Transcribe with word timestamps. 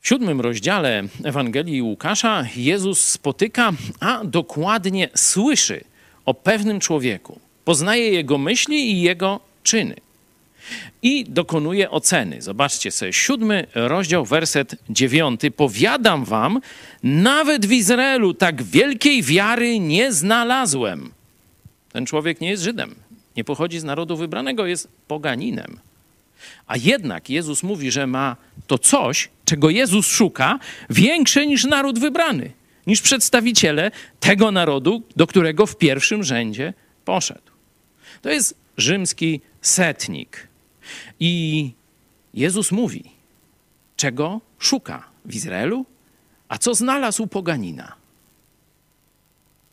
W 0.00 0.08
siódmym 0.08 0.40
rozdziale 0.40 1.02
Ewangelii 1.24 1.82
Łukasza 1.82 2.46
Jezus 2.56 3.00
spotyka, 3.00 3.72
a 4.00 4.24
dokładnie 4.24 5.08
słyszy 5.14 5.84
o 6.24 6.34
pewnym 6.34 6.80
człowieku. 6.80 7.40
Poznaje 7.64 8.10
jego 8.10 8.38
myśli 8.38 8.92
i 8.92 9.02
jego 9.02 9.40
czyny. 9.62 9.94
I 11.02 11.24
dokonuje 11.24 11.90
oceny. 11.90 12.42
Zobaczcie 12.42 12.90
sobie, 12.90 13.12
siódmy 13.12 13.66
rozdział, 13.74 14.24
werset 14.24 14.76
dziewiąty. 14.90 15.50
Powiadam 15.50 16.24
wam, 16.24 16.60
nawet 17.02 17.66
w 17.66 17.72
Izraelu 17.72 18.34
tak 18.34 18.62
wielkiej 18.62 19.22
wiary 19.22 19.78
nie 19.78 20.12
znalazłem. 20.12 21.10
Ten 21.92 22.06
człowiek 22.06 22.40
nie 22.40 22.50
jest 22.50 22.62
Żydem, 22.62 22.94
nie 23.36 23.44
pochodzi 23.44 23.78
z 23.78 23.84
narodu 23.84 24.16
wybranego, 24.16 24.66
jest 24.66 24.88
poganinem. 25.08 25.80
A 26.66 26.76
jednak 26.76 27.30
Jezus 27.30 27.62
mówi, 27.62 27.90
że 27.90 28.06
ma 28.06 28.36
to 28.68 28.78
coś, 28.78 29.30
czego 29.44 29.70
Jezus 29.70 30.06
szuka, 30.06 30.58
większe 30.90 31.46
niż 31.46 31.64
naród 31.64 31.98
wybrany, 31.98 32.52
niż 32.86 33.00
przedstawiciele 33.00 33.90
tego 34.20 34.50
narodu, 34.50 35.02
do 35.16 35.26
którego 35.26 35.66
w 35.66 35.76
pierwszym 35.76 36.22
rzędzie 36.22 36.74
poszedł. 37.04 37.52
To 38.22 38.30
jest 38.30 38.54
rzymski 38.76 39.40
setnik. 39.62 40.48
I 41.20 41.72
Jezus 42.34 42.72
mówi, 42.72 43.04
czego 43.96 44.40
szuka 44.58 45.08
w 45.24 45.34
Izraelu, 45.34 45.86
a 46.48 46.58
co 46.58 46.74
znalazł 46.74 47.26
poganina. 47.26 47.94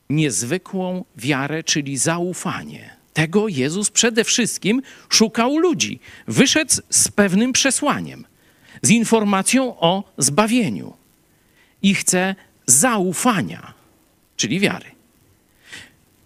Niezwykłą 0.10 1.06
wiarę, 1.18 1.64
czyli 1.64 1.98
zaufanie. 1.98 2.96
Tego 3.14 3.48
Jezus 3.48 3.90
przede 3.90 4.24
wszystkim 4.24 4.82
szukał 5.10 5.58
ludzi. 5.58 6.00
Wyszedł 6.28 6.74
z 6.90 7.08
pewnym 7.08 7.54
przesłaniem, 7.54 8.26
z 8.82 8.90
informacją 8.90 9.80
o 9.80 10.04
zbawieniu 10.18 10.94
i 11.82 11.96
chce 11.96 12.36
zaufania, 12.66 13.74
czyli 14.38 14.60
wiary. 14.60 14.86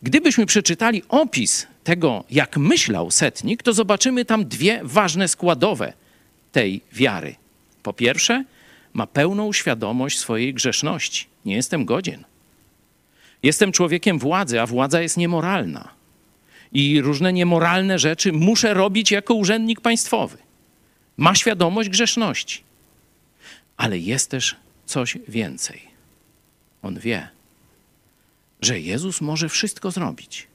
Gdybyśmy 0.04 0.46
przeczytali 0.46 1.04
opis 1.10 1.68
tego, 1.84 2.24
jak 2.32 2.58
myślał 2.58 3.12
setnik, 3.12 3.64
to 3.64 3.74
zobaczymy 3.74 4.26
tam 4.26 4.46
dwie 4.46 4.82
ważne 4.84 5.28
składowe 5.28 5.94
tej 6.52 6.82
wiary. 6.92 7.36
Po 7.84 7.94
pierwsze, 7.94 8.44
ma 8.94 9.08
pełną 9.08 9.54
świadomość 9.54 10.20
swojej 10.20 10.54
grzeszności. 10.54 11.26
Nie 11.46 11.56
jestem 11.56 11.86
godzien. 11.86 12.24
Jestem 13.44 13.72
człowiekiem 13.72 14.20
władzy, 14.20 14.62
a 14.62 14.66
władza 14.66 15.02
jest 15.02 15.18
niemoralna. 15.18 15.90
I 16.72 17.02
różne 17.02 17.34
niemoralne 17.34 18.00
rzeczy 18.00 18.32
muszę 18.34 18.74
robić 18.74 19.12
jako 19.12 19.34
urzędnik 19.34 19.82
państwowy. 19.82 20.38
Ma 21.20 21.36
świadomość 21.36 21.90
grzeszności. 21.90 22.64
Ale 23.78 23.98
jest 23.98 24.30
też 24.30 24.56
coś 24.86 25.18
więcej. 25.28 25.82
On 26.82 27.00
wie, 27.00 27.28
że 28.62 28.80
Jezus 28.80 29.22
może 29.22 29.50
wszystko 29.50 29.92
zrobić. 29.92 30.48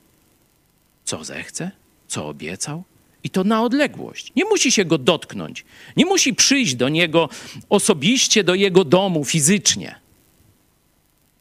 Co 1.05 1.25
zechce, 1.25 1.71
co 2.09 2.29
obiecał, 2.29 2.85
i 3.25 3.31
to 3.31 3.45
na 3.45 3.63
odległość. 3.63 4.33
Nie 4.37 4.45
musi 4.45 4.73
się 4.73 4.85
go 4.85 4.99
dotknąć, 4.99 5.65
nie 5.97 6.07
musi 6.07 6.35
przyjść 6.35 6.75
do 6.75 6.89
niego 6.89 7.29
osobiście, 7.69 8.45
do 8.45 8.55
jego 8.55 8.85
domu 8.85 9.25
fizycznie. 9.25 9.95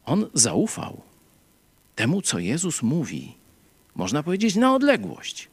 On 0.06 0.30
zaufał 0.34 1.00
temu, 1.96 2.22
co 2.22 2.38
Jezus 2.38 2.82
mówi, 2.82 3.34
można 3.94 4.22
powiedzieć, 4.22 4.54
na 4.54 4.74
odległość. 4.74 5.48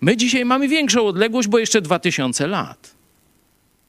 My 0.00 0.16
dzisiaj 0.16 0.44
mamy 0.44 0.68
większą 0.68 1.06
odległość, 1.06 1.48
bo 1.48 1.58
jeszcze 1.58 1.80
dwa 1.80 1.98
tysiące 1.98 2.46
lat. 2.46 2.93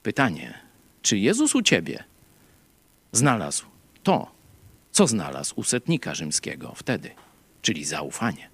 Pytanie, 0.06 0.54
czy 1.02 1.18
Jezus 1.18 1.56
u 1.56 1.62
ciebie 1.62 2.04
znalazł 3.12 3.66
to, 4.04 4.32
co 4.92 5.08
znalazł 5.08 5.54
u 5.56 5.64
setnika 5.64 6.16
rzymskiego 6.16 6.74
wtedy, 6.76 7.10
czyli 7.62 7.86
zaufanie? 7.86 8.50